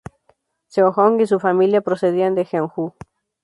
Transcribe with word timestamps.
Sejong 0.67 1.21
y 1.21 1.27
su 1.27 1.39
familia 1.39 1.81
procedían 1.81 2.33
de 2.33 2.45
Jeonju. 2.45 2.95